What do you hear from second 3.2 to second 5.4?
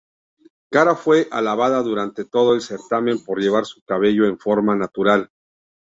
por llevar su cabello en forma natural.